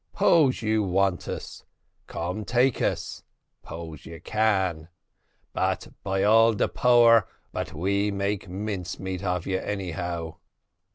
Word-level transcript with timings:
'Pose 0.13 0.63
you 0.63 0.81
want 0.81 1.27
us, 1.27 1.63
come 2.07 2.43
take 2.43 2.81
us 2.81 3.21
'pose 3.61 4.03
you 4.07 4.19
can. 4.19 4.87
By 5.53 6.23
all 6.23 6.53
de 6.55 6.67
power, 6.67 7.27
but 7.51 7.73
we 7.75 8.09
make 8.09 8.49
mince 8.49 8.97
meat 8.99 9.23
of 9.23 9.45
you, 9.45 9.59
anyhow." 9.59 10.37